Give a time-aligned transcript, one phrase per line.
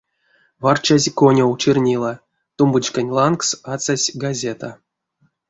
[0.63, 2.13] Варчась конёв, чернила,
[2.57, 4.69] тумбочканть лангс ацась газета.